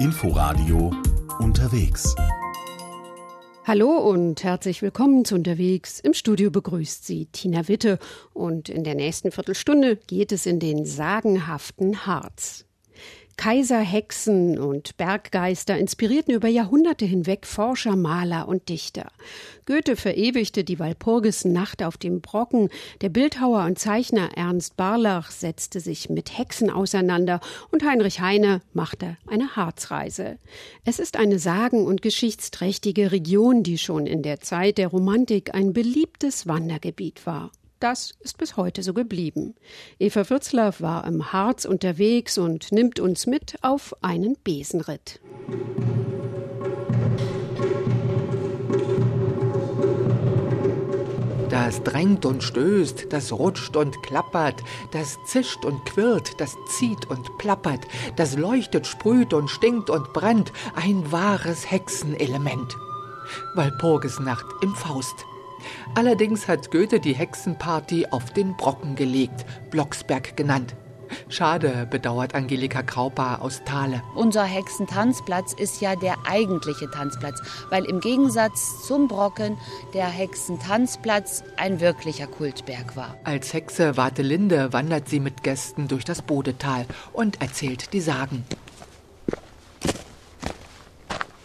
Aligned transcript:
Inforadio 0.00 0.92
unterwegs. 1.40 2.14
Hallo 3.64 3.96
und 3.96 4.44
herzlich 4.44 4.80
willkommen 4.80 5.24
zu 5.24 5.34
Unterwegs. 5.34 5.98
Im 5.98 6.14
Studio 6.14 6.52
begrüßt 6.52 7.04
Sie 7.04 7.26
Tina 7.26 7.66
Witte 7.66 7.98
und 8.32 8.68
in 8.68 8.84
der 8.84 8.94
nächsten 8.94 9.32
Viertelstunde 9.32 9.96
geht 9.96 10.30
es 10.30 10.46
in 10.46 10.60
den 10.60 10.86
sagenhaften 10.86 12.06
Harz. 12.06 12.67
Kaiser, 13.38 13.78
Hexen 13.78 14.58
und 14.58 14.96
Berggeister 14.96 15.78
inspirierten 15.78 16.34
über 16.34 16.48
Jahrhunderte 16.48 17.04
hinweg 17.04 17.46
Forscher, 17.46 17.94
Maler 17.94 18.48
und 18.48 18.68
Dichter. 18.68 19.12
Goethe 19.64 19.94
verewigte 19.94 20.64
die 20.64 20.80
Walpurgisnacht 20.80 21.84
auf 21.84 21.96
dem 21.96 22.20
Brocken, 22.20 22.68
der 23.00 23.10
Bildhauer 23.10 23.64
und 23.64 23.78
Zeichner 23.78 24.36
Ernst 24.36 24.76
Barlach 24.76 25.30
setzte 25.30 25.78
sich 25.78 26.10
mit 26.10 26.36
Hexen 26.36 26.68
auseinander 26.68 27.38
und 27.70 27.84
Heinrich 27.84 28.20
Heine 28.20 28.60
machte 28.72 29.16
eine 29.28 29.54
Harzreise. 29.54 30.38
Es 30.84 30.98
ist 30.98 31.16
eine 31.16 31.38
sagen- 31.38 31.86
und 31.86 32.02
geschichtsträchtige 32.02 33.12
Region, 33.12 33.62
die 33.62 33.78
schon 33.78 34.08
in 34.08 34.24
der 34.24 34.40
Zeit 34.40 34.78
der 34.78 34.88
Romantik 34.88 35.54
ein 35.54 35.72
beliebtes 35.72 36.48
Wandergebiet 36.48 37.24
war. 37.24 37.52
Das 37.80 38.12
ist 38.20 38.38
bis 38.38 38.56
heute 38.56 38.82
so 38.82 38.92
geblieben. 38.92 39.54
Eva 40.00 40.28
Würzler 40.28 40.74
war 40.80 41.06
im 41.06 41.32
Harz 41.32 41.64
unterwegs 41.64 42.36
und 42.36 42.72
nimmt 42.72 42.98
uns 42.98 43.26
mit 43.26 43.56
auf 43.62 43.94
einen 44.02 44.36
Besenritt. 44.42 45.20
Das 51.48 51.82
drängt 51.82 52.26
und 52.26 52.42
stößt, 52.42 53.06
das 53.10 53.32
rutscht 53.32 53.76
und 53.76 54.02
klappert, 54.02 54.62
das 54.92 55.16
zischt 55.26 55.64
und 55.64 55.84
quirlt, 55.86 56.40
das 56.40 56.56
zieht 56.76 57.08
und 57.08 57.38
plappert, 57.38 57.86
das 58.16 58.36
leuchtet, 58.36 58.86
sprüht 58.86 59.32
und 59.32 59.48
stinkt 59.48 59.88
und 59.88 60.12
brennt, 60.12 60.52
ein 60.74 61.10
wahres 61.12 61.70
Hexenelement. 61.70 62.76
Walpurgisnacht 63.54 64.46
im 64.62 64.74
Faust. 64.74 65.24
Allerdings 65.94 66.48
hat 66.48 66.70
Goethe 66.70 67.00
die 67.00 67.14
Hexenparty 67.14 68.06
auf 68.10 68.32
den 68.32 68.56
Brocken 68.56 68.94
gelegt, 68.94 69.44
Blocksberg 69.70 70.36
genannt. 70.36 70.74
Schade, 71.28 71.86
bedauert 71.90 72.34
Angelika 72.34 72.82
Krauper 72.82 73.42
aus 73.42 73.62
Thale. 73.64 74.02
Unser 74.14 74.44
Hexentanzplatz 74.44 75.52
ist 75.52 75.80
ja 75.80 75.96
der 75.96 76.16
eigentliche 76.26 76.90
Tanzplatz, 76.90 77.40
weil 77.70 77.84
im 77.84 78.00
Gegensatz 78.00 78.86
zum 78.86 79.08
Brocken 79.08 79.56
der 79.94 80.06
Hexentanzplatz 80.06 81.44
ein 81.56 81.80
wirklicher 81.80 82.26
Kultberg 82.26 82.96
war. 82.96 83.16
Als 83.24 83.52
Hexe 83.52 83.96
Wartelinde 83.96 84.72
wandert 84.72 85.08
sie 85.08 85.20
mit 85.20 85.42
Gästen 85.42 85.88
durch 85.88 86.04
das 86.04 86.22
Bodetal 86.22 86.86
und 87.12 87.40
erzählt 87.40 87.92
die 87.92 88.00
Sagen. 88.00 88.44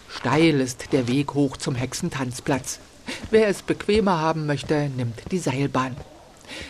Steil 0.10 0.62
ist 0.62 0.94
der 0.94 1.08
Weg 1.08 1.34
hoch 1.34 1.58
zum 1.58 1.76
Hexentanzplatz. 1.76 2.80
Wer 3.32 3.48
es 3.48 3.62
bequemer 3.62 4.20
haben 4.20 4.46
möchte, 4.46 4.90
nimmt 4.96 5.32
die 5.32 5.40
Seilbahn. 5.40 5.96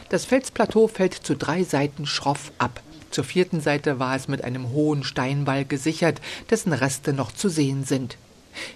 Das 0.10 0.26
Felsplateau 0.26 0.88
fällt 0.88 1.14
zu 1.14 1.36
drei 1.36 1.64
Seiten 1.64 2.06
schroff 2.06 2.52
ab. 2.58 2.82
Zur 3.12 3.24
vierten 3.24 3.62
Seite 3.62 4.00
war 4.00 4.16
es 4.16 4.28
mit 4.28 4.44
einem 4.44 4.70
hohen 4.70 5.04
Steinwall 5.04 5.66
gesichert, 5.66 6.22
dessen 6.50 6.74
Reste 6.74 7.14
noch 7.14 7.32
zu 7.32 7.50
sehen 7.50 7.84
sind. 7.84 8.18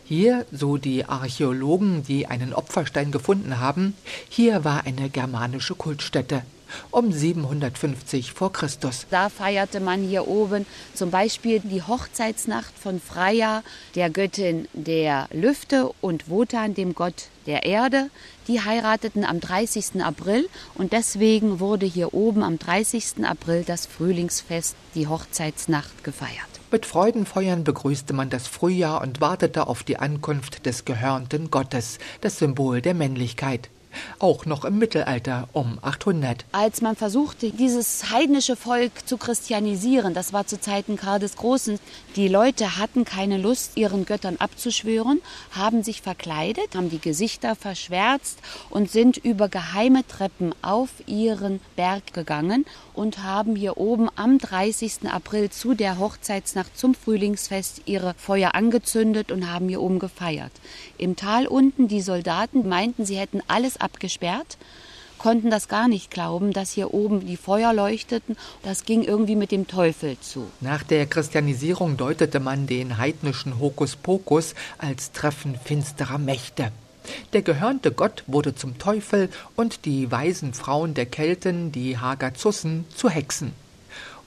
Hier, 0.05 0.45
so 0.51 0.77
die 0.77 1.05
Archäologen, 1.05 2.03
die 2.03 2.27
einen 2.27 2.53
Opferstein 2.53 3.11
gefunden 3.11 3.59
haben, 3.59 3.95
hier 4.29 4.63
war 4.63 4.85
eine 4.85 5.09
germanische 5.09 5.75
Kultstätte 5.75 6.43
um 6.91 7.11
750 7.11 8.33
vor 8.33 8.51
Christus. 8.51 9.05
Da 9.09 9.29
feierte 9.29 9.79
man 9.79 10.03
hier 10.03 10.27
oben 10.27 10.65
zum 10.93 11.11
Beispiel 11.11 11.59
die 11.59 11.81
Hochzeitsnacht 11.81 12.77
von 12.77 12.99
Freya, 12.99 13.63
der 13.95 14.09
Göttin 14.09 14.67
der 14.73 15.27
Lüfte, 15.31 15.91
und 16.01 16.29
Wotan, 16.29 16.73
dem 16.73 16.93
Gott 16.93 17.27
der 17.45 17.63
Erde. 17.63 18.09
Die 18.47 18.61
heirateten 18.61 19.25
am 19.25 19.39
30. 19.39 20.01
April 20.03 20.49
und 20.75 20.93
deswegen 20.93 21.59
wurde 21.59 21.85
hier 21.85 22.13
oben 22.13 22.43
am 22.43 22.59
30. 22.59 23.25
April 23.25 23.63
das 23.63 23.85
Frühlingsfest, 23.85 24.75
die 24.95 25.07
Hochzeitsnacht, 25.07 26.03
gefeiert. 26.03 26.56
Mit 26.69 26.85
Freudenfeuern 26.85 27.63
begrüßte 27.63 28.13
man 28.13 28.29
das 28.29 28.47
Frühjahr 28.47 29.01
und 29.01 29.21
wartete 29.21 29.67
auf 29.67 29.83
die 29.83 29.99
Ankunft 29.99 30.65
des 30.65 30.83
gehörnten 30.83 31.49
Gottes, 31.49 31.97
das 32.19 32.39
Symbol 32.39 32.81
der 32.81 32.93
Männlichkeit 32.93 33.69
auch 34.19 34.45
noch 34.45 34.65
im 34.65 34.77
Mittelalter 34.77 35.47
um 35.53 35.79
800. 35.81 36.45
Als 36.51 36.81
man 36.81 36.95
versuchte, 36.95 37.51
dieses 37.51 38.11
heidnische 38.11 38.55
Volk 38.55 39.07
zu 39.07 39.17
christianisieren, 39.17 40.13
das 40.13 40.33
war 40.33 40.47
zu 40.47 40.59
Zeiten 40.59 40.97
Karl 40.97 41.19
des 41.19 41.35
Großen, 41.35 41.79
die 42.15 42.27
Leute 42.27 42.77
hatten 42.77 43.05
keine 43.05 43.37
Lust, 43.37 43.77
ihren 43.77 44.05
Göttern 44.05 44.37
abzuschwören, 44.37 45.21
haben 45.51 45.83
sich 45.83 46.01
verkleidet, 46.01 46.75
haben 46.75 46.89
die 46.89 46.99
Gesichter 46.99 47.55
verschwärzt 47.55 48.39
und 48.69 48.89
sind 48.89 49.17
über 49.17 49.49
geheime 49.49 50.05
Treppen 50.07 50.53
auf 50.61 50.89
ihren 51.05 51.59
Berg 51.75 52.13
gegangen 52.13 52.65
und 52.93 53.23
haben 53.23 53.55
hier 53.55 53.77
oben 53.77 54.09
am 54.15 54.37
30. 54.37 55.09
April 55.11 55.49
zu 55.49 55.73
der 55.73 55.99
Hochzeitsnacht 55.99 56.77
zum 56.77 56.95
Frühlingsfest 56.95 57.83
ihre 57.85 58.13
Feuer 58.17 58.55
angezündet 58.55 59.31
und 59.31 59.51
haben 59.51 59.69
hier 59.69 59.81
oben 59.81 59.99
gefeiert. 59.99 60.51
Im 60.97 61.15
Tal 61.15 61.47
unten 61.47 61.87
die 61.87 62.01
Soldaten 62.01 62.67
meinten, 62.67 63.05
sie 63.05 63.17
hätten 63.17 63.41
alles 63.47 63.79
abgesperrt 63.87 64.57
konnten 65.17 65.49
das 65.49 65.67
gar 65.67 65.87
nicht 65.87 66.11
glauben, 66.11 66.53
dass 66.53 66.71
hier 66.71 66.93
oben 66.93 67.25
die 67.25 67.37
Feuer 67.37 67.73
leuchteten. 67.73 68.37
Das 68.63 68.85
ging 68.85 69.03
irgendwie 69.03 69.35
mit 69.35 69.51
dem 69.51 69.67
Teufel 69.67 70.17
zu. 70.19 70.47
Nach 70.61 70.83
der 70.83 71.05
Christianisierung 71.05 71.97
deutete 71.97 72.39
man 72.39 72.67
den 72.67 72.97
heidnischen 72.97 73.59
Hokuspokus 73.59 74.55
als 74.77 75.11
Treffen 75.11 75.57
finsterer 75.63 76.17
Mächte. 76.17 76.71
Der 77.33 77.41
gehörnte 77.41 77.91
Gott 77.91 78.23
wurde 78.27 78.53
zum 78.53 78.77
Teufel 78.77 79.29
und 79.55 79.85
die 79.85 80.11
weisen 80.11 80.53
Frauen 80.53 80.93
der 80.93 81.05
Kelten, 81.05 81.71
die 81.71 81.97
Hagazussen, 81.97 82.85
zu 82.93 83.09
Hexen. 83.09 83.53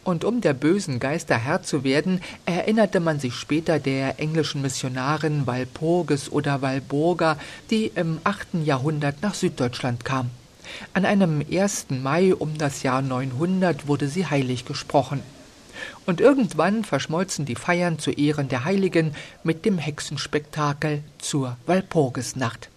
Und 0.03 0.25
um 0.25 0.41
der 0.41 0.55
bösen 0.55 0.99
Geister 0.99 1.37
Herr 1.37 1.63
zu 1.63 1.85
werden, 1.85 2.21
erinnerte 2.47 3.01
man 3.01 3.21
sich 3.21 3.35
später 3.35 3.79
der 3.79 4.19
englischen 4.19 4.63
Missionarin 4.63 5.47
Walpurgis 5.47 6.31
oder 6.31 6.63
Walburga, 6.63 7.37
die 7.71 7.93
im 7.95 8.19
8. 8.25 8.65
Jahrhundert 8.65 9.23
nach 9.23 9.35
Süddeutschland 9.35 10.05
kam. 10.05 10.31
An 10.95 11.05
einem 11.05 11.45
1. 11.51 11.87
Mai 11.91 12.35
um 12.35 12.57
das 12.57 12.83
Jahr 12.83 13.03
900 13.03 13.89
wurde 13.89 14.09
sie 14.09 14.27
heilig 14.27 14.65
gesprochen. 14.65 15.23
Und 16.07 16.21
irgendwann 16.21 16.85
verschmolzen 16.85 17.45
die 17.45 17.55
Feiern 17.55 17.99
zu 17.99 18.11
Ehren 18.11 18.49
der 18.49 18.65
Heiligen 18.65 19.15
mit 19.45 19.65
dem 19.65 19.79
Hexenspektakel 19.79 21.03
zur 21.19 21.57
Walpurgisnacht. 21.67 22.69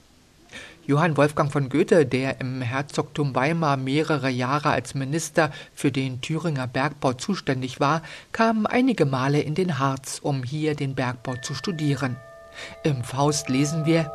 Johann 0.86 1.16
Wolfgang 1.16 1.50
von 1.50 1.70
Goethe, 1.70 2.06
der 2.06 2.42
im 2.42 2.62
Herzogtum 2.62 3.34
Weimar 3.34 3.78
mehrere 3.78 4.30
Jahre 4.30 4.72
als 4.72 4.96
Minister 4.96 5.50
für 5.74 5.94
den 5.94 6.20
Thüringer 6.20 6.68
Bergbau 6.68 7.14
zuständig 7.14 7.80
war, 7.80 8.02
kam 8.34 8.66
einige 8.66 9.06
Male 9.06 9.40
in 9.40 9.56
den 9.56 9.80
Harz, 9.80 10.20
um 10.22 10.44
hier 10.44 10.76
den 10.76 10.94
Bergbau 10.94 11.36
zu 11.38 11.54
studieren. 11.54 12.18
Im 12.84 13.02
Faust 13.02 13.48
lesen 13.48 13.86
wir 13.86 14.12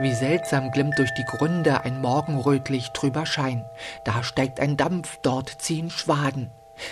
wie 0.00 0.14
seltsam 0.14 0.70
glimmt 0.70 0.98
durch 0.98 1.12
die 1.12 1.26
Gründe 1.26 1.82
ein 1.82 2.00
morgenrötlich 2.00 2.88
trüber 2.94 3.26
Schein. 3.26 3.66
Da 4.06 4.22
steigt 4.22 4.58
ein 4.58 4.78
Dampf, 4.78 5.18
dort 5.22 5.60
ziehen 5.60 5.90
Schwaden. 5.90 6.50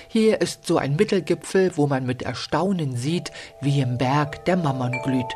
Hier 0.09 0.43
ist 0.43 0.67
so 0.67 0.77
ein 0.77 0.95
Mittelgipfel, 0.97 1.73
wo 1.77 1.87
man 1.87 2.05
mit 2.05 2.23
Erstaunen 2.23 2.99
sieht, 2.99 3.33
wie 3.63 3.81
im 3.81 3.97
Berg 3.97 4.45
der 4.45 4.59
Mammon 4.59 5.01
glüht. 5.03 5.35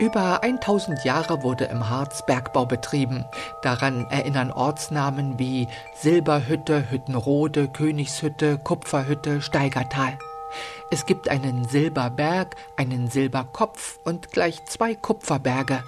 Über 0.00 0.42
1000 0.42 1.04
Jahre 1.04 1.42
wurde 1.42 1.66
im 1.66 1.90
Harz 1.90 2.24
Bergbau 2.24 2.64
betrieben. 2.64 3.26
Daran 3.60 4.06
erinnern 4.06 4.50
Ortsnamen 4.50 5.38
wie 5.38 5.68
Silberhütte, 5.94 6.90
Hüttenrode, 6.90 7.68
Königshütte, 7.68 8.56
Kupferhütte, 8.56 9.42
Steigertal. 9.42 10.18
Es 10.90 11.04
gibt 11.04 11.28
einen 11.28 11.68
Silberberg, 11.68 12.56
einen 12.78 13.10
Silberkopf 13.10 13.98
und 14.02 14.32
gleich 14.32 14.64
zwei 14.64 14.94
Kupferberge. 14.94 15.84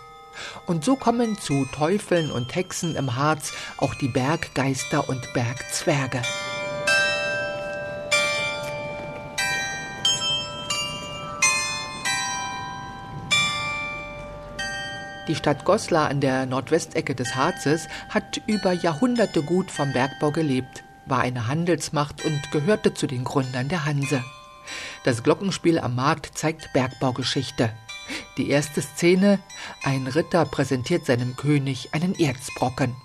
Und 0.66 0.84
so 0.84 0.94
kommen 0.94 1.38
zu 1.38 1.64
Teufeln 1.64 2.31
und 2.31 2.54
Hexen 2.54 2.96
im 2.96 3.16
Harz 3.16 3.54
auch 3.78 3.94
die 3.94 4.08
Berggeister 4.08 5.08
und 5.08 5.32
Bergzwerge. 5.32 6.20
Die 15.28 15.36
Stadt 15.36 15.64
Goslar 15.64 16.08
an 16.10 16.20
der 16.20 16.46
Nordwestecke 16.46 17.14
des 17.14 17.36
Harzes 17.36 17.86
hat 18.08 18.40
über 18.48 18.72
Jahrhunderte 18.72 19.42
gut 19.42 19.70
vom 19.70 19.92
Bergbau 19.92 20.32
gelebt, 20.32 20.82
war 21.06 21.20
eine 21.20 21.46
Handelsmacht 21.46 22.24
und 22.24 22.50
gehörte 22.50 22.92
zu 22.92 23.06
den 23.06 23.22
Gründern 23.22 23.69
der 23.69 23.84
Hanse. 23.84 24.24
Das 25.04 25.22
Glockenspiel 25.22 25.78
am 25.78 25.94
Markt 25.94 26.36
zeigt 26.36 26.72
Bergbaugeschichte. 26.72 27.72
Die 28.36 28.50
erste 28.50 28.82
Szene, 28.82 29.38
ein 29.84 30.08
Ritter 30.08 30.44
präsentiert 30.44 31.06
seinem 31.06 31.36
König 31.36 31.90
einen 31.92 32.19
Erzbrocken. 32.19 32.96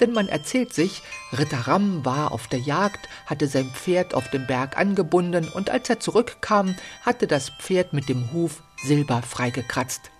Denn 0.00 0.12
man 0.12 0.28
erzählt 0.28 0.72
sich, 0.72 1.02
Ritter 1.36 1.66
Ramm 1.66 2.04
war 2.04 2.30
auf 2.30 2.46
der 2.46 2.60
Jagd, 2.60 3.08
hatte 3.26 3.48
sein 3.48 3.70
Pferd 3.74 4.14
auf 4.14 4.30
dem 4.30 4.46
Berg 4.46 4.78
angebunden 4.78 5.48
und 5.48 5.70
als 5.70 5.90
er 5.90 5.98
zurückkam, 5.98 6.76
hatte 7.04 7.26
das 7.26 7.50
Pferd 7.50 7.92
mit 7.92 8.08
dem 8.08 8.32
Huf 8.32 8.62
Silber 8.76 9.22
freigekratzt. 9.22 10.12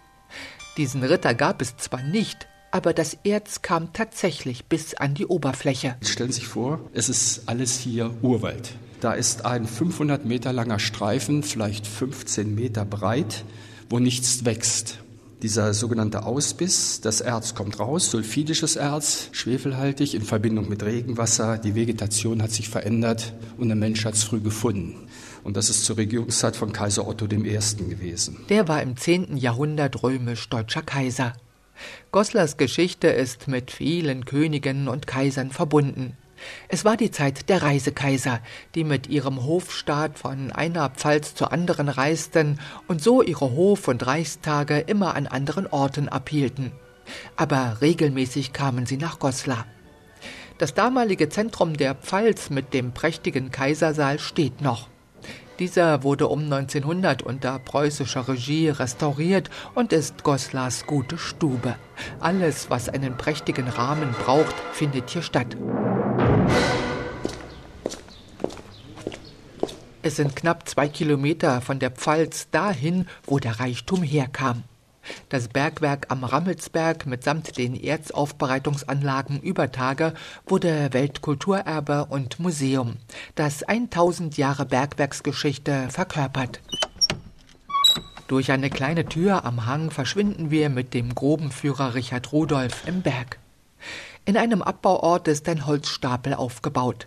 Diesen 0.79 1.03
Ritter 1.03 1.35
gab 1.35 1.61
es 1.61 1.77
zwar 1.77 2.05
nicht, 2.05 2.47
aber 2.71 2.93
das 2.93 3.19
Erz 3.25 3.63
kam 3.63 3.93
tatsächlich 3.93 4.67
bis 4.67 4.95
an 4.95 5.13
die 5.13 5.27
Oberfläche. 5.27 5.97
Stellen 6.03 6.31
Sie 6.31 6.39
sich 6.39 6.47
vor, 6.47 6.79
es 6.93 7.09
ist 7.09 7.43
alles 7.47 7.77
hier 7.81 8.15
Urwald. 8.23 8.77
Da 9.01 9.15
ist 9.15 9.45
ein 9.45 9.67
500 9.67 10.25
Meter 10.25 10.53
langer 10.53 10.79
Streifen, 10.79 11.43
vielleicht 11.43 11.85
15 11.85 12.55
Meter 12.55 12.85
breit, 12.85 13.45
wo 13.91 13.99
nichts 13.99 14.45
wächst. 14.45 15.01
Dieser 15.43 15.75
sogenannte 15.75 16.25
Ausbiss, 16.25 17.01
das 17.01 17.21
Erz 17.21 17.57
kommt 17.57 17.81
raus, 17.81 18.13
sulfidisches 18.13 18.77
Erz, 18.77 19.31
schwefelhaltig 19.33 20.15
in 20.15 20.23
Verbindung 20.23 20.69
mit 20.69 20.85
Regenwasser. 20.85 21.59
Die 21.59 21.75
Vegetation 21.75 22.41
hat 22.41 22.53
sich 22.53 22.69
verändert 22.69 23.35
und 23.57 23.67
der 23.67 23.77
Mensch 23.77 24.05
hat 24.05 24.15
es 24.15 24.23
früh 24.23 24.41
gefunden. 24.41 25.09
Und 25.49 25.57
das 25.57 25.71
ist 25.71 25.87
zur 25.87 25.97
Regierungszeit 25.97 26.57
von 26.57 26.75
Kaiser 26.75 27.09
Otto 27.09 27.25
I. 27.25 27.39
gewesen. 27.89 28.45
Der 28.51 28.69
war 28.69 28.83
im 28.83 28.99
10. 28.99 29.39
Jahrhundert 29.39 30.03
römisch-deutscher 30.03 30.83
Kaiser. 30.83 31.33
Goslers 32.13 32.59
Geschichte 32.59 33.09
ist 33.09 33.49
mit 33.49 33.71
vielen 33.71 34.27
Königen 34.27 34.89
und 34.89 35.07
Kaisern 35.07 35.51
verbunden. 35.51 36.19
Es 36.69 36.85
war 36.85 36.99
die 36.99 37.11
Zeit 37.11 37.49
der 37.49 37.63
Reisekaiser, 37.63 38.41
die 38.75 38.85
mit 38.85 39.07
ihrem 39.07 39.43
Hofstaat 39.43 40.19
von 40.19 40.53
einer 40.53 40.91
Pfalz 40.91 41.35
zur 41.35 41.51
anderen 41.51 41.89
reisten 41.89 42.61
und 42.87 43.03
so 43.03 43.23
ihre 43.23 43.53
Hof- 43.53 43.89
und 43.89 44.07
Reichstage 44.07 44.81
immer 44.81 45.15
an 45.15 45.27
anderen 45.27 45.67
Orten 45.67 46.11
abhielten. 46.11 46.73
Aber 47.37 47.79
regelmäßig 47.81 48.53
kamen 48.53 48.85
sie 48.85 48.99
nach 48.99 49.19
Goslar. 49.19 49.65
Das 50.59 50.75
damalige 50.75 51.31
Zentrum 51.31 51.75
der 51.75 51.95
Pfalz 51.95 52.51
mit 52.51 52.75
dem 52.75 52.93
prächtigen 52.93 53.51
Kaisersaal 53.51 54.19
steht 54.19 54.61
noch. 54.61 54.89
Dieser 55.59 56.05
wurde 56.05 56.29
um 56.29 56.45
1900 56.45 57.23
unter 57.23 57.59
preußischer 57.59 58.29
Regie 58.29 58.69
restauriert 58.69 59.51
und 59.75 59.93
ist 59.93 60.23
Goslars 60.23 60.87
gute 60.87 61.19
Stube. 61.19 61.75
Alles, 62.21 62.71
was 62.71 62.89
einen 62.89 63.17
prächtigen 63.17 63.67
Rahmen 63.67 64.15
braucht, 64.25 64.55
findet 64.73 65.11
hier 65.11 65.23
statt. 65.23 65.57
Es 70.03 70.15
sind 70.17 70.37
knapp 70.37 70.69
zwei 70.69 70.89
Kilometer 70.89 71.61
von 71.61 71.81
der 71.81 71.91
Pfalz 71.91 72.49
dahin, 72.51 73.09
wo 73.27 73.41
der 73.41 73.59
Reichtum 73.59 74.05
herkam. 74.05 74.63
Das 75.29 75.49
Bergwerk 75.49 76.07
am 76.11 76.25
Rammelsberg 76.25 77.07
mitsamt 77.07 77.57
den 77.59 77.75
Erzaufbereitungsanlagen 77.75 79.41
über 79.41 79.73
Tage 79.73 80.15
wurde 80.47 80.93
Weltkulturerbe 80.93 82.07
und 82.07 82.39
Museum, 82.39 82.97
das 83.35 83.63
1000 83.63 84.37
Jahre 84.37 84.67
Bergwerksgeschichte 84.67 85.89
verkörpert. 85.91 86.61
Durch 88.29 88.53
eine 88.53 88.69
kleine 88.69 89.07
Tür 89.07 89.47
am 89.47 89.65
Hang 89.65 89.91
verschwinden 89.91 90.51
wir 90.51 90.69
mit 90.69 90.93
dem 90.93 91.15
Grobenführer 91.15 91.95
Richard 91.95 92.31
Rudolf 92.33 92.87
im 92.87 93.01
Berg. 93.01 93.39
In 94.27 94.37
einem 94.37 94.61
Abbauort 94.61 95.29
ist 95.29 95.49
ein 95.49 95.65
Holzstapel 95.65 96.35
aufgebaut. 96.35 97.07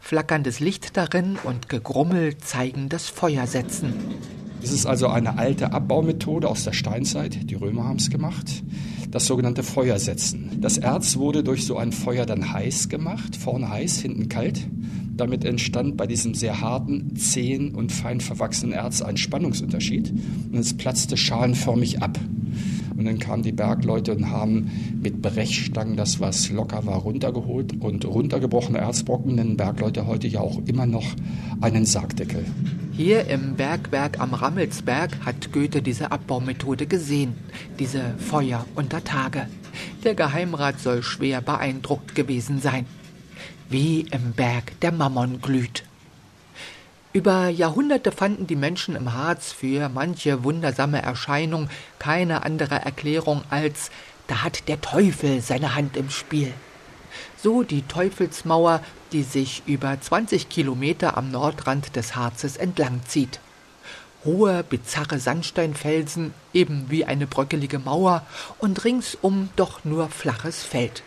Flackerndes 0.00 0.60
Licht 0.60 0.96
darin 0.96 1.38
und 1.44 1.68
Gegrummel 1.68 2.38
zeigen 2.38 2.88
das 2.88 3.08
Feuersetzen. 3.08 3.94
Es 4.64 4.72
ist 4.72 4.86
also 4.86 5.08
eine 5.08 5.36
alte 5.36 5.74
Abbaumethode 5.74 6.48
aus 6.48 6.64
der 6.64 6.72
Steinzeit. 6.72 7.50
Die 7.50 7.54
Römer 7.54 7.84
haben 7.84 7.98
es 7.98 8.08
gemacht. 8.08 8.62
Das 9.10 9.26
sogenannte 9.26 9.62
Feuersetzen. 9.62 10.52
Das 10.62 10.78
Erz 10.78 11.18
wurde 11.18 11.44
durch 11.44 11.66
so 11.66 11.76
ein 11.76 11.92
Feuer 11.92 12.24
dann 12.24 12.50
heiß 12.50 12.88
gemacht, 12.88 13.36
vorne 13.36 13.68
heiß, 13.68 13.98
hinten 13.98 14.30
kalt. 14.30 14.66
Damit 15.14 15.44
entstand 15.44 15.98
bei 15.98 16.06
diesem 16.06 16.32
sehr 16.32 16.62
harten, 16.62 17.14
zähen 17.14 17.74
und 17.74 17.92
fein 17.92 18.22
verwachsenen 18.22 18.72
Erz 18.72 19.02
ein 19.02 19.18
Spannungsunterschied 19.18 20.14
und 20.50 20.58
es 20.58 20.74
platzte 20.74 21.18
schalenförmig 21.18 22.00
ab. 22.00 22.18
Und 22.96 23.04
dann 23.04 23.18
kamen 23.18 23.42
die 23.42 23.52
Bergleute 23.52 24.14
und 24.14 24.30
haben 24.30 24.70
mit 25.02 25.20
Brechstangen 25.20 25.98
das, 25.98 26.20
was 26.20 26.48
locker 26.48 26.86
war, 26.86 27.00
runtergeholt. 27.00 27.82
Und 27.82 28.06
runtergebrochene 28.06 28.78
Erzbrocken 28.78 29.34
nennen 29.34 29.58
Bergleute 29.58 30.06
heute 30.06 30.26
ja 30.26 30.40
auch 30.40 30.58
immer 30.64 30.86
noch 30.86 31.04
einen 31.60 31.84
Sargdeckel. 31.84 32.46
Hier 32.96 33.26
im 33.26 33.56
Bergwerk 33.56 34.20
am 34.20 34.34
Rammelsberg 34.34 35.10
hat 35.26 35.52
Goethe 35.52 35.82
diese 35.82 36.12
Abbaumethode 36.12 36.86
gesehen, 36.86 37.34
diese 37.80 38.14
Feuer 38.18 38.66
unter 38.76 39.02
Tage. 39.02 39.48
Der 40.04 40.14
Geheimrat 40.14 40.78
soll 40.78 41.02
schwer 41.02 41.40
beeindruckt 41.40 42.14
gewesen 42.14 42.60
sein. 42.60 42.86
Wie 43.68 44.02
im 44.12 44.30
Berg 44.32 44.78
der 44.80 44.92
Mammon 44.92 45.40
glüht. 45.40 45.82
Über 47.12 47.48
Jahrhunderte 47.48 48.12
fanden 48.12 48.46
die 48.46 48.54
Menschen 48.54 48.94
im 48.94 49.12
Harz 49.12 49.50
für 49.50 49.88
manche 49.88 50.44
wundersame 50.44 51.02
Erscheinung 51.02 51.68
keine 51.98 52.44
andere 52.44 52.76
Erklärung 52.76 53.42
als 53.50 53.90
da 54.28 54.44
hat 54.44 54.68
der 54.68 54.80
Teufel 54.80 55.40
seine 55.40 55.74
Hand 55.74 55.96
im 55.96 56.10
Spiel. 56.10 56.52
So 57.36 57.62
die 57.62 57.82
Teufelsmauer, 57.82 58.80
die 59.12 59.22
sich 59.22 59.62
über 59.66 60.00
20 60.00 60.48
Kilometer 60.48 61.16
am 61.16 61.30
Nordrand 61.30 61.96
des 61.96 62.16
Harzes 62.16 62.56
entlang 62.56 63.00
zieht. 63.06 63.40
Hohe, 64.24 64.64
bizarre 64.64 65.18
Sandsteinfelsen, 65.18 66.32
eben 66.54 66.86
wie 66.88 67.04
eine 67.04 67.26
bröckelige 67.26 67.78
Mauer, 67.78 68.26
und 68.58 68.84
ringsum 68.84 69.50
doch 69.56 69.84
nur 69.84 70.08
flaches 70.08 70.62
Feld. 70.62 71.02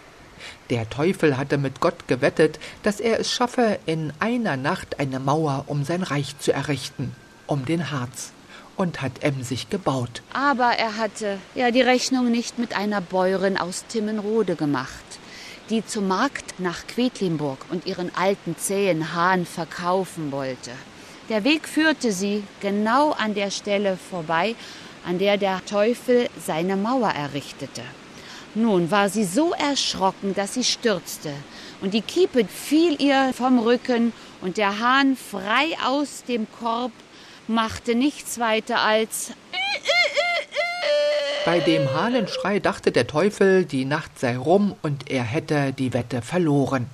Der 0.69 0.89
Teufel 0.89 1.37
hatte 1.37 1.57
mit 1.57 1.79
Gott 1.79 2.07
gewettet, 2.07 2.59
dass 2.83 2.99
er 2.99 3.19
es 3.19 3.31
schaffe, 3.31 3.79
in 3.85 4.13
einer 4.19 4.57
Nacht 4.57 4.99
eine 4.99 5.19
Mauer 5.19 5.63
um 5.67 5.83
sein 5.83 6.03
Reich 6.03 6.37
zu 6.39 6.53
errichten, 6.53 7.15
um 7.47 7.65
den 7.65 7.89
Harz, 7.91 8.31
und 8.75 9.01
hat 9.01 9.23
emsig 9.23 9.69
gebaut. 9.69 10.21
Aber 10.33 10.73
er 10.77 10.97
hatte 10.97 11.39
ja 11.55 11.71
die 11.71 11.81
Rechnung 11.81 12.29
nicht 12.29 12.59
mit 12.59 12.75
einer 12.75 13.01
Bäuerin 13.01 13.57
aus 13.57 13.85
Timmenrode 13.87 14.55
gemacht, 14.55 14.91
die 15.69 15.85
zum 15.85 16.07
Markt 16.07 16.59
nach 16.59 16.87
Quedlinburg 16.87 17.59
und 17.69 17.85
ihren 17.85 18.15
alten 18.15 18.55
zähen 18.57 19.13
Hahn 19.13 19.45
verkaufen 19.45 20.31
wollte. 20.31 20.71
Der 21.29 21.43
Weg 21.43 21.67
führte 21.67 22.11
sie 22.11 22.43
genau 22.61 23.11
an 23.11 23.33
der 23.33 23.51
Stelle 23.51 23.97
vorbei, 23.97 24.55
an 25.05 25.19
der 25.19 25.37
der 25.37 25.65
Teufel 25.65 26.29
seine 26.45 26.77
Mauer 26.77 27.09
errichtete. 27.09 27.81
Nun 28.55 28.89
war 28.91 29.09
sie 29.09 29.25
so 29.25 29.51
erschrocken, 29.53 30.33
dass 30.33 30.53
sie 30.53 30.63
stürzte, 30.63 31.33
und 31.81 31.93
die 31.93 32.01
Kiepe 32.01 32.45
fiel 32.45 32.99
ihr 33.01 33.31
vom 33.33 33.59
Rücken, 33.59 34.13
und 34.41 34.57
der 34.57 34.79
Hahn 34.79 35.17
frei 35.17 35.75
aus 35.85 36.23
dem 36.27 36.47
Korb 36.59 36.91
machte 37.47 37.95
nichts 37.95 38.39
weiter 38.39 38.81
als 38.81 39.31
bei 41.47 41.61
dem 41.61 41.93
Hahnenschrei 41.93 42.59
dachte 42.59 42.91
der 42.91 43.07
Teufel, 43.07 43.63
die 43.63 43.85
Nacht 43.85 44.19
sei 44.19 44.37
rum 44.37 44.75
und 44.81 45.09
er 45.09 45.23
hätte 45.23 45.71
die 45.71 45.93
Wette 45.93 46.21
verloren. 46.21 46.87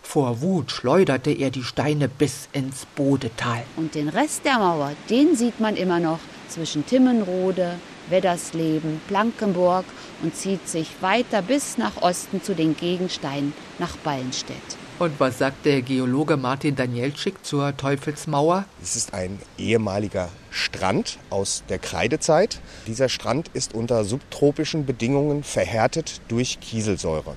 Vor 0.00 0.40
Wut 0.42 0.70
schleuderte 0.70 1.32
er 1.32 1.50
die 1.50 1.64
Steine 1.64 2.06
bis 2.06 2.48
ins 2.52 2.86
Bodetal. 2.94 3.64
Und 3.74 3.96
den 3.96 4.08
Rest 4.08 4.44
der 4.44 4.60
Mauer, 4.60 4.92
den 5.10 5.34
sieht 5.34 5.58
man 5.58 5.74
immer 5.74 5.98
noch 5.98 6.20
zwischen 6.46 6.86
Timmenrode, 6.86 7.80
Weddersleben, 8.08 9.00
Blankenburg 9.08 9.84
und 10.22 10.36
zieht 10.36 10.68
sich 10.68 10.88
weiter 11.00 11.42
bis 11.42 11.76
nach 11.76 12.00
Osten 12.00 12.40
zu 12.40 12.54
den 12.54 12.76
Gegensteinen 12.76 13.54
nach 13.80 13.96
Ballenstedt. 13.96 14.85
Und 14.98 15.20
was 15.20 15.36
sagt 15.36 15.66
der 15.66 15.82
Geologe 15.82 16.38
Martin 16.38 16.74
Danielczyk 16.74 17.44
zur 17.44 17.76
Teufelsmauer? 17.76 18.64
Es 18.82 18.96
ist 18.96 19.12
ein 19.12 19.38
ehemaliger 19.58 20.30
Strand 20.50 21.18
aus 21.28 21.64
der 21.68 21.78
Kreidezeit. 21.78 22.62
Dieser 22.86 23.10
Strand 23.10 23.50
ist 23.52 23.74
unter 23.74 24.06
subtropischen 24.06 24.86
Bedingungen 24.86 25.44
verhärtet 25.44 26.22
durch 26.28 26.60
Kieselsäure. 26.60 27.34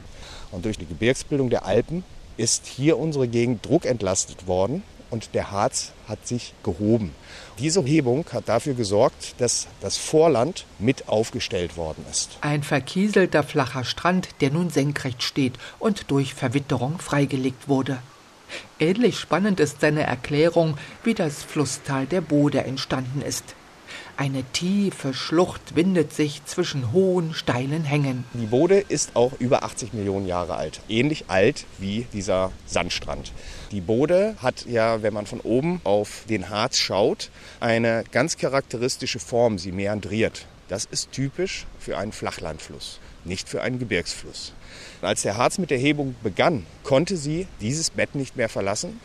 Und 0.51 0.63
durch 0.63 0.78
die 0.78 0.86
Gebirgsbildung 0.86 1.50
der 1.50 1.66
Alpen 1.66 2.06
ist 2.38 2.66
hier 2.66 2.98
unsere 2.98 3.28
Gegend 3.28 3.66
druckentlastet 3.66 4.48
worden 4.48 4.82
und 5.10 5.34
der 5.34 5.51
Harz 5.51 5.92
hat 6.08 6.28
sich 6.28 6.54
gehoben. 6.63 7.13
Diese 7.58 7.84
Hebung 7.84 8.25
hat 8.32 8.48
dafür 8.48 8.74
gesorgt, 8.74 9.36
dass 9.39 9.68
das 9.82 9.98
Vorland 9.98 10.66
mit 10.80 11.10
aufgestellt 11.10 11.78
worden 11.78 12.06
ist. 12.10 12.38
Ein 12.42 12.63
verkieselter 12.63 13.44
flacher 13.44 13.84
Strand, 13.84 14.30
der 14.42 14.51
nun 14.51 14.70
senkrecht 14.70 15.24
steht 15.24 15.54
und 15.78 16.12
durch 16.12 16.34
Verwitterung 16.34 17.00
freigelegt 17.00 17.68
wurde. 17.68 18.00
Ähnlich 18.80 19.20
spannend 19.20 19.60
ist 19.60 19.82
seine 19.82 20.04
Erklärung, 20.04 20.78
wie 21.04 21.13
das 21.13 21.44
Flusstal 21.44 22.06
der 22.06 22.22
Bode 22.22 22.63
entstanden 22.63 23.22
ist. 23.22 23.56
Eine 24.17 24.43
tiefe 24.43 25.13
Schlucht 25.13 25.75
windet 25.75 26.13
sich 26.13 26.43
zwischen 26.46 26.91
hohen, 26.91 27.34
steilen 27.34 27.84
Hängen. 27.84 28.25
Die 28.34 28.48
Bode 28.48 28.79
ist 28.79 29.15
auch 29.15 29.34
über 29.39 29.63
80 29.63 29.93
Millionen 29.93 30.27
Jahre 30.27 30.55
alt. 30.55 30.81
Ähnlich 30.89 31.25
alt 31.27 31.65
wie 31.77 32.05
dieser 32.13 32.51
Sandstrand. 32.65 33.31
Die 33.72 33.81
Bode 33.81 34.36
hat 34.41 34.65
ja, 34.65 35.01
wenn 35.01 35.13
man 35.13 35.25
von 35.25 35.39
oben 35.41 35.79
auf 35.84 36.24
den 36.29 36.50
Harz 36.50 36.77
schaut, 36.77 37.29
eine 37.60 38.03
ganz 38.12 38.38
charakteristische 38.38 39.19
Form. 39.19 39.58
Sie 39.58 39.72
meandriert. 39.72 40.46
Das 40.67 40.86
ist 40.86 41.12
typisch 41.12 41.65
für 41.79 41.98
einen 41.98 42.12
Flachlandfluss. 42.12 43.00
nicht 43.25 43.50
für 43.50 43.62
einen 43.62 43.79
Gebirgsfluss. 43.79 44.53
Als 45.01 45.24
der 45.24 45.38
Harz 45.38 45.58
mit 45.58 45.72
der 45.72 45.77
Hebung 45.77 46.15
begann, 46.24 46.65
konnte 46.84 47.17
sie 47.17 47.48
dieses 47.60 47.89
Bett 47.89 48.15
nicht 48.15 48.38
mehr 48.38 48.50
verlassen. 48.50 49.00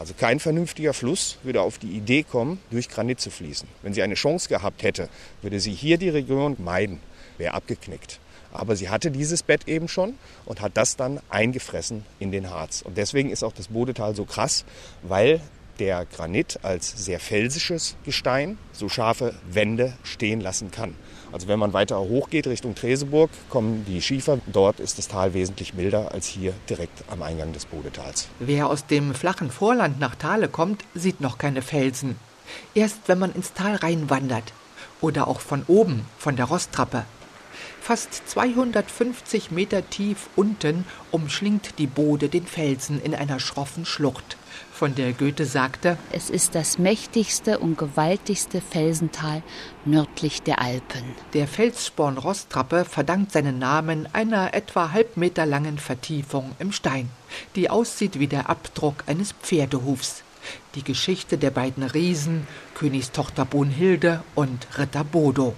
Also 0.00 0.14
kein 0.14 0.40
vernünftiger 0.40 0.94
Fluss 0.94 1.36
würde 1.42 1.60
auf 1.60 1.76
die 1.76 1.90
Idee 1.90 2.22
kommen, 2.22 2.58
durch 2.70 2.88
Granit 2.88 3.20
zu 3.20 3.28
fließen. 3.28 3.68
Wenn 3.82 3.92
sie 3.92 4.02
eine 4.02 4.14
Chance 4.14 4.48
gehabt 4.48 4.82
hätte, 4.82 5.10
würde 5.42 5.60
sie 5.60 5.74
hier 5.74 5.98
die 5.98 6.08
Region 6.08 6.56
meiden, 6.58 7.00
wäre 7.36 7.52
abgeknickt. 7.52 8.18
Aber 8.50 8.76
sie 8.76 8.88
hatte 8.88 9.10
dieses 9.10 9.42
Bett 9.42 9.68
eben 9.68 9.88
schon 9.88 10.14
und 10.46 10.62
hat 10.62 10.78
das 10.78 10.96
dann 10.96 11.20
eingefressen 11.28 12.06
in 12.18 12.32
den 12.32 12.48
Harz. 12.48 12.80
Und 12.80 12.96
deswegen 12.96 13.28
ist 13.28 13.44
auch 13.44 13.52
das 13.52 13.68
Bodetal 13.68 14.16
so 14.16 14.24
krass, 14.24 14.64
weil 15.02 15.42
der 15.80 16.04
Granit 16.04 16.60
als 16.62 17.04
sehr 17.04 17.18
felsisches 17.18 17.96
Gestein 18.04 18.58
so 18.72 18.88
scharfe 18.88 19.34
Wände 19.50 19.94
stehen 20.04 20.40
lassen 20.40 20.70
kann. 20.70 20.94
Also 21.32 21.48
wenn 21.48 21.58
man 21.58 21.72
weiter 21.72 21.98
hochgeht 21.98 22.46
Richtung 22.46 22.74
Treseburg, 22.74 23.30
kommen 23.48 23.84
die 23.86 24.02
Schiefer. 24.02 24.38
Dort 24.46 24.80
ist 24.80 24.98
das 24.98 25.08
Tal 25.08 25.32
wesentlich 25.32 25.74
milder 25.74 26.12
als 26.12 26.26
hier 26.26 26.52
direkt 26.68 27.04
am 27.08 27.22
Eingang 27.22 27.52
des 27.52 27.64
Bodetals. 27.64 28.28
Wer 28.40 28.68
aus 28.68 28.86
dem 28.86 29.14
flachen 29.14 29.50
Vorland 29.50 29.98
nach 30.00 30.16
Thale 30.16 30.48
kommt, 30.48 30.84
sieht 30.94 31.20
noch 31.20 31.38
keine 31.38 31.62
Felsen. 31.62 32.16
Erst 32.74 32.98
wenn 33.06 33.18
man 33.18 33.34
ins 33.34 33.52
Tal 33.52 33.76
reinwandert. 33.76 34.52
Oder 35.00 35.28
auch 35.28 35.40
von 35.40 35.62
oben, 35.66 36.04
von 36.18 36.36
der 36.36 36.46
Rostrappe. 36.46 37.04
Fast 37.80 38.28
250 38.28 39.50
Meter 39.50 39.88
tief 39.88 40.28
unten 40.36 40.84
umschlingt 41.10 41.78
die 41.78 41.86
Bode 41.86 42.28
den 42.28 42.46
Felsen 42.46 43.00
in 43.02 43.14
einer 43.14 43.40
schroffen 43.40 43.86
Schlucht, 43.86 44.36
von 44.80 44.94
der 44.94 45.12
Goethe 45.12 45.44
sagte: 45.44 45.98
Es 46.10 46.30
ist 46.30 46.54
das 46.54 46.78
mächtigste 46.78 47.58
und 47.58 47.76
gewaltigste 47.76 48.62
Felsental 48.62 49.42
nördlich 49.84 50.40
der 50.40 50.62
Alpen. 50.62 51.04
Der 51.34 51.46
Felssporn 51.46 52.16
Rostrappe 52.16 52.86
verdankt 52.86 53.32
seinen 53.32 53.58
Namen 53.58 54.08
einer 54.14 54.54
etwa 54.54 54.92
halb 54.92 55.18
Meter 55.18 55.44
langen 55.44 55.76
Vertiefung 55.76 56.52
im 56.58 56.72
Stein, 56.72 57.10
die 57.56 57.68
aussieht 57.68 58.18
wie 58.18 58.26
der 58.26 58.48
Abdruck 58.48 59.04
eines 59.06 59.32
Pferdehufs. 59.32 60.22
Die 60.74 60.82
Geschichte 60.82 61.36
der 61.36 61.50
beiden 61.50 61.82
Riesen, 61.82 62.46
Königstochter 62.74 63.44
Brunhilde 63.44 64.22
und 64.34 64.66
Ritter 64.78 65.04
Bodo. 65.04 65.54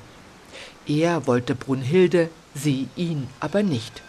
Er 0.85 1.29
wollte 1.29 1.55
Brunhilde, 1.55 2.29
sie 2.57 2.89
ihn 2.97 3.29
aber 3.39 3.63
nicht. 3.63 4.03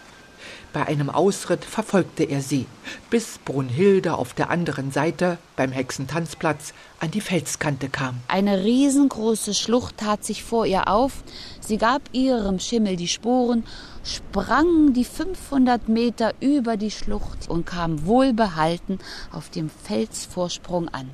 Bei 0.74 0.88
einem 0.88 1.08
Ausritt 1.08 1.64
verfolgte 1.64 2.24
er 2.24 2.40
sie, 2.42 2.66
bis 3.08 3.38
Brunhilde 3.38 4.14
auf 4.18 4.34
der 4.34 4.50
anderen 4.50 4.90
Seite 4.90 5.38
beim 5.54 5.70
Hexentanzplatz 5.70 6.74
an 6.98 7.12
die 7.12 7.20
Felskante 7.20 7.88
kam. 7.88 8.16
Eine 8.26 8.64
riesengroße 8.64 9.54
Schlucht 9.54 9.98
tat 9.98 10.24
sich 10.24 10.42
vor 10.42 10.66
ihr 10.66 10.88
auf. 10.88 11.22
Sie 11.60 11.78
gab 11.78 12.02
ihrem 12.10 12.58
Schimmel 12.58 12.96
die 12.96 13.06
Sporen, 13.06 13.62
sprang 14.02 14.92
die 14.92 15.04
500 15.04 15.88
Meter 15.88 16.34
über 16.40 16.76
die 16.76 16.90
Schlucht 16.90 17.48
und 17.48 17.66
kam 17.66 18.04
wohlbehalten 18.04 18.98
auf 19.30 19.50
dem 19.50 19.70
Felsvorsprung 19.70 20.88
an. 20.88 21.08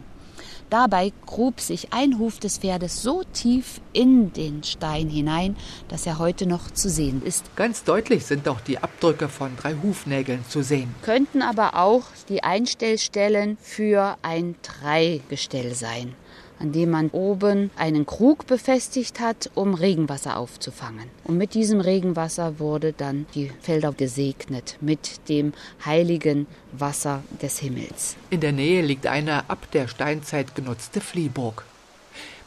Dabei 0.71 1.12
grub 1.27 1.61
sich 1.61 1.93
ein 1.93 2.19
Huf 2.21 2.39
des 2.39 2.59
Pferdes 2.59 3.03
so 3.03 3.23
tief 3.33 3.81
in 3.93 4.33
den 4.33 4.62
Stein 4.62 5.09
hinein, 5.09 5.57
dass 5.89 6.07
er 6.07 6.19
heute 6.21 6.47
noch 6.47 6.71
zu 6.71 6.89
sehen 6.89 7.23
ist. 7.25 7.45
Ganz 7.57 7.83
deutlich 7.83 8.25
sind 8.25 8.49
auch 8.49 8.61
die 8.61 8.79
Abdrücke 8.79 9.29
von 9.29 9.57
drei 9.57 9.75
Hufnägeln 9.83 10.45
zu 10.49 10.62
sehen. 10.62 10.95
Könnten 11.03 11.43
aber 11.43 11.75
auch 11.75 12.05
die 12.29 12.45
Einstellstellen 12.45 13.59
für 13.61 14.17
ein 14.23 14.55
Dreigestell 14.62 15.75
sein 15.75 16.15
an 16.61 16.73
dem 16.73 16.90
man 16.90 17.09
oben 17.11 17.71
einen 17.76 18.07
Krug 18.07 18.47
befestigt 18.47 19.19
hat, 19.19 19.50
um 19.55 19.75
Regenwasser 19.75 20.37
aufzufangen. 20.37 21.09
Und 21.25 21.38
mit 21.38 21.55
diesem 21.55 21.81
Regenwasser 21.81 22.59
wurde 22.59 22.93
dann 22.93 23.26
die 23.35 23.50
Felder 23.62 23.93
gesegnet 23.93 24.76
mit 24.81 25.29
dem 25.29 25.52
heiligen 25.85 26.47
Wasser 26.73 27.25
des 27.43 27.59
Himmels. 27.59 28.17
In 28.29 28.40
der 28.40 28.52
Nähe 28.52 28.83
liegt 28.83 29.07
eine 29.07 29.49
ab 29.49 29.67
der 29.73 29.88
Steinzeit 29.88 30.55
genutzte 30.55 31.00
Fliehburg. 31.00 31.64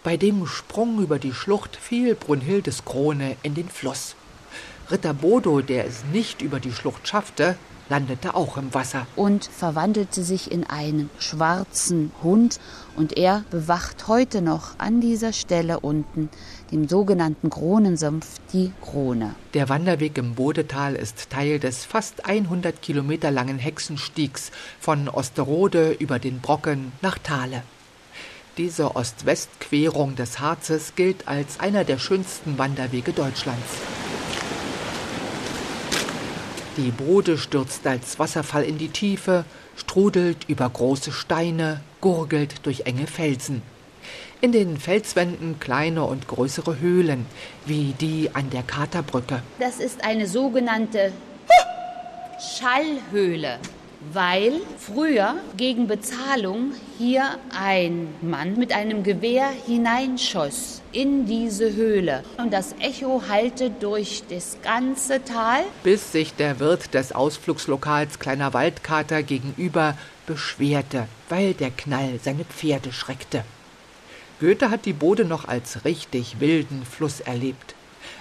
Bei 0.03 0.15
dem 0.15 0.45
Sprung 0.45 1.01
über 1.01 1.17
die 1.17 1.33
Schlucht 1.33 1.75
fiel 1.75 2.13
Brunhildes 2.15 2.85
Krone 2.85 3.35
in 3.41 3.55
den 3.55 3.69
Fluss. 3.69 4.15
Ritter 4.91 5.13
Bodo, 5.13 5.61
der 5.61 5.85
es 5.85 6.03
nicht 6.11 6.41
über 6.41 6.59
die 6.59 6.73
Schlucht 6.73 7.07
schaffte, 7.07 7.55
landete 7.89 8.35
auch 8.35 8.57
im 8.57 8.73
Wasser. 8.73 9.07
Und 9.15 9.45
verwandelte 9.45 10.23
sich 10.23 10.51
in 10.51 10.63
einen 10.63 11.09
schwarzen 11.19 12.11
Hund. 12.21 12.59
Und 12.95 13.17
er 13.17 13.43
bewacht 13.49 14.07
heute 14.07 14.41
noch 14.41 14.77
an 14.77 15.01
dieser 15.01 15.33
Stelle 15.33 15.79
unten, 15.79 16.29
dem 16.71 16.87
sogenannten 16.87 17.49
Kronensumpf, 17.49 18.27
die 18.51 18.71
Krone. 18.81 19.35
Der 19.53 19.69
Wanderweg 19.69 20.17
im 20.17 20.35
Bodetal 20.35 20.95
ist 20.95 21.29
Teil 21.29 21.59
des 21.59 21.85
fast 21.85 22.25
100 22.25 22.81
Kilometer 22.81 23.31
langen 23.31 23.57
Hexenstiegs 23.57 24.51
von 24.79 25.09
Osterode 25.09 25.91
über 25.91 26.19
den 26.19 26.39
Brocken 26.39 26.91
nach 27.01 27.17
Thale. 27.17 27.63
Diese 28.57 28.95
Ost-West-Querung 28.95 30.15
des 30.15 30.39
Harzes 30.39 30.93
gilt 30.95 31.27
als 31.27 31.59
einer 31.59 31.83
der 31.83 31.97
schönsten 31.97 32.59
Wanderwege 32.59 33.11
Deutschlands. 33.11 33.79
Die 36.75 36.89
Bode 36.89 37.37
stürzt 37.37 37.85
als 37.85 38.17
Wasserfall 38.17 38.63
in 38.63 38.79
die 38.79 38.89
Tiefe, 38.89 39.45
strudelt 39.75 40.45
über 40.47 40.67
große 40.67 41.11
Steine, 41.11 41.81
gurgelt 42.01 42.65
durch 42.65 42.87
enge 42.87 43.05
Felsen. 43.05 43.61
In 44.41 44.51
den 44.51 44.77
Felswänden 44.77 45.59
kleine 45.59 46.03
und 46.03 46.27
größere 46.27 46.79
Höhlen, 46.79 47.27
wie 47.67 47.93
die 48.01 48.31
an 48.33 48.49
der 48.49 48.63
Katerbrücke. 48.63 49.43
Das 49.59 49.79
ist 49.79 50.03
eine 50.03 50.27
sogenannte 50.27 51.11
Schallhöhle 52.57 53.59
weil 54.11 54.53
früher 54.77 55.35
gegen 55.55 55.87
Bezahlung 55.87 56.73
hier 56.97 57.37
ein 57.57 58.07
Mann 58.21 58.57
mit 58.57 58.73
einem 58.73 59.03
Gewehr 59.03 59.49
hineinschoss 59.65 60.81
in 60.91 61.25
diese 61.25 61.73
Höhle. 61.73 62.23
Und 62.37 62.51
das 62.51 62.75
Echo 62.79 63.23
hallte 63.27 63.69
durch 63.69 64.23
das 64.29 64.57
ganze 64.61 65.23
Tal. 65.23 65.63
Bis 65.83 66.11
sich 66.11 66.33
der 66.35 66.59
Wirt 66.59 66.93
des 66.93 67.11
Ausflugslokals 67.11 68.19
Kleiner 68.19 68.53
Waldkater 68.53 69.23
gegenüber 69.23 69.97
beschwerte, 70.25 71.07
weil 71.29 71.53
der 71.53 71.71
Knall 71.71 72.19
seine 72.21 72.45
Pferde 72.45 72.91
schreckte. 72.91 73.43
Goethe 74.39 74.69
hat 74.69 74.85
die 74.85 74.93
Bode 74.93 75.25
noch 75.25 75.47
als 75.47 75.85
richtig 75.85 76.39
wilden 76.39 76.83
Fluss 76.85 77.19
erlebt. 77.21 77.75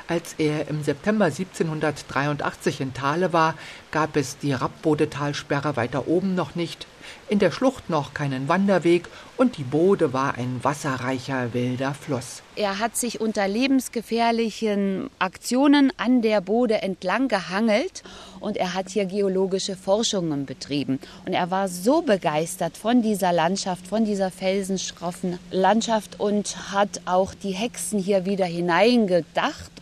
Als 0.08 0.34
er 0.38 0.68
im 0.68 0.82
September 0.82 1.26
1783 1.26 2.80
in 2.80 2.94
Thale 2.94 3.32
war, 3.32 3.54
gab 3.90 4.16
es 4.16 4.38
die 4.38 4.52
Rappbodetalsperre 4.52 5.76
weiter 5.76 6.08
oben 6.08 6.34
noch 6.34 6.54
nicht, 6.54 6.86
in 7.28 7.38
der 7.38 7.50
Schlucht 7.50 7.90
noch 7.90 8.14
keinen 8.14 8.48
Wanderweg 8.48 9.08
und 9.36 9.56
die 9.56 9.64
Bode 9.64 10.12
war 10.12 10.34
ein 10.36 10.60
wasserreicher 10.62 11.52
wilder 11.54 11.94
Fluss. 11.94 12.42
Er 12.54 12.78
hat 12.78 12.96
sich 12.96 13.20
unter 13.20 13.48
lebensgefährlichen 13.48 15.10
Aktionen 15.18 15.92
an 15.96 16.20
der 16.22 16.40
Bode 16.40 16.82
entlang 16.82 17.28
gehangelt 17.28 18.02
und 18.40 18.56
er 18.56 18.74
hat 18.74 18.90
hier 18.90 19.06
geologische 19.06 19.76
Forschungen 19.76 20.44
betrieben. 20.46 21.00
Und 21.24 21.32
er 21.32 21.50
war 21.50 21.68
so 21.68 22.02
begeistert 22.02 22.76
von 22.76 23.02
dieser 23.02 23.32
Landschaft, 23.32 23.86
von 23.86 24.04
dieser 24.04 24.30
felsenschroffen 24.30 25.38
Landschaft 25.50 26.20
und 26.20 26.72
hat 26.72 27.00
auch 27.06 27.34
die 27.34 27.52
Hexen 27.52 27.98
hier 27.98 28.26
wieder 28.26 28.46
hineingedacht. 28.46 29.72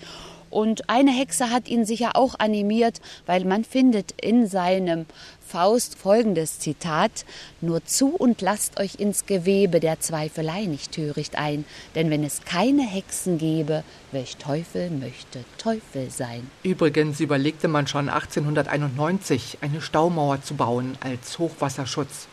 Und 0.50 0.90
eine 0.90 1.12
Hexe 1.12 1.50
hat 1.50 1.68
ihn 1.68 1.84
sicher 1.84 2.16
auch 2.16 2.34
animiert, 2.38 3.00
weil 3.26 3.44
man 3.44 3.64
findet 3.64 4.12
in 4.20 4.46
seinem 4.48 5.06
Faust 5.46 5.96
folgendes 5.96 6.58
Zitat 6.58 7.24
Nur 7.60 7.84
zu 7.84 8.14
und 8.14 8.40
lasst 8.40 8.78
euch 8.78 8.96
ins 8.96 9.26
Gewebe 9.26 9.80
der 9.80 10.00
Zweifelei 10.00 10.66
nicht 10.66 10.92
töricht 10.92 11.36
ein, 11.38 11.64
denn 11.94 12.10
wenn 12.10 12.22
es 12.24 12.44
keine 12.44 12.82
Hexen 12.82 13.38
gäbe, 13.38 13.82
welch 14.12 14.36
Teufel 14.36 14.90
möchte 14.90 15.44
Teufel 15.58 16.10
sein. 16.10 16.48
Übrigens 16.62 17.20
überlegte 17.20 17.68
man 17.68 17.86
schon 17.86 18.08
1891 18.08 19.58
eine 19.60 19.80
Staumauer 19.80 20.42
zu 20.42 20.54
bauen 20.54 20.96
als 21.00 21.38
Hochwasserschutz. 21.38 22.28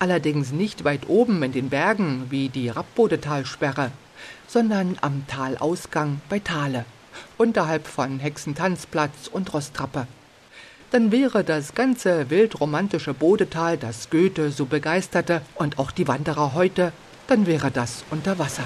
Allerdings 0.00 0.50
nicht 0.50 0.84
weit 0.84 1.08
oben 1.08 1.42
in 1.42 1.52
den 1.52 1.68
Bergen 1.68 2.26
wie 2.30 2.48
die 2.48 2.68
Rappbodetalsperre, 2.68 3.90
sondern 4.48 4.96
am 5.02 5.24
Talausgang 5.28 6.20
bei 6.28 6.38
Thale, 6.38 6.84
unterhalb 7.38 7.86
von 7.86 8.18
Hexentanzplatz 8.18 9.28
und 9.30 9.52
Rostrappe 9.52 10.06
dann 10.90 11.12
wäre 11.12 11.44
das 11.44 11.74
ganze 11.74 12.30
wildromantische 12.30 13.14
Bodetal, 13.14 13.76
das 13.76 14.10
Goethe 14.10 14.50
so 14.50 14.66
begeisterte, 14.66 15.42
und 15.54 15.78
auch 15.78 15.92
die 15.92 16.08
Wanderer 16.08 16.54
heute, 16.54 16.92
dann 17.28 17.46
wäre 17.46 17.70
das 17.70 18.04
unter 18.10 18.38
Wasser. 18.38 18.64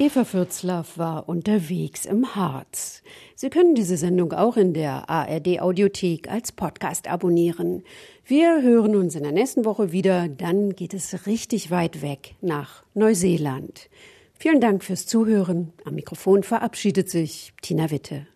Eva 0.00 0.24
Fürzlaff 0.24 0.96
war 0.96 1.28
unterwegs 1.28 2.06
im 2.06 2.34
Harz. 2.34 3.02
Sie 3.34 3.50
können 3.50 3.74
diese 3.74 3.98
Sendung 3.98 4.32
auch 4.32 4.56
in 4.56 4.72
der 4.72 5.10
ARD 5.10 5.60
Audiothek 5.60 6.30
als 6.30 6.52
Podcast 6.52 7.06
abonnieren. 7.06 7.82
Wir 8.24 8.62
hören 8.62 8.96
uns 8.96 9.14
in 9.14 9.24
der 9.24 9.32
nächsten 9.32 9.66
Woche 9.66 9.92
wieder. 9.92 10.28
Dann 10.28 10.74
geht 10.74 10.94
es 10.94 11.26
richtig 11.26 11.70
weit 11.70 12.00
weg 12.00 12.34
nach 12.40 12.82
Neuseeland. 12.94 13.90
Vielen 14.38 14.62
Dank 14.62 14.84
fürs 14.84 15.04
Zuhören. 15.04 15.74
Am 15.84 15.96
Mikrofon 15.96 16.44
verabschiedet 16.44 17.10
sich 17.10 17.52
Tina 17.60 17.90
Witte. 17.90 18.26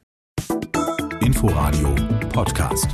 Inforadio 1.23 1.95
Podcast. 2.31 2.89